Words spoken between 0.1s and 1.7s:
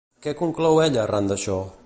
Què conclou ella arran d'això?